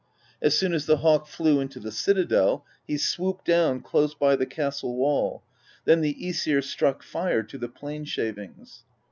As 0.41 0.57
soon 0.57 0.73
as 0.73 0.87
the 0.87 0.97
hawk 0.97 1.27
flew 1.27 1.59
into 1.59 1.79
the 1.79 1.91
citadel, 1.91 2.65
he 2.87 2.97
swooped 2.97 3.45
down 3.45 3.81
close 3.81 4.15
by 4.15 4.35
the 4.35 4.47
castle 4.47 4.95
wall; 4.95 5.43
then 5.85 6.01
the 6.01 6.15
^sir 6.19 6.63
struck 6.63 7.03
fire 7.03 7.43
to 7.43 7.57
the 7.59 7.69
plane 7.69 8.05
shavings. 8.05 8.81